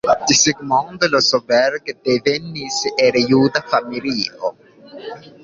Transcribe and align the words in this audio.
Zsigmond 0.35 0.99
Rosenberg 1.13 1.85
devenis 2.07 2.79
el 3.07 3.21
juda 3.35 3.63
familio. 3.75 4.53